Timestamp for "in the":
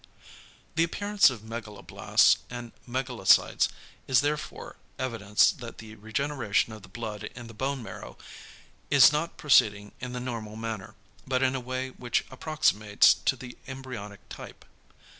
7.35-7.53, 9.99-10.19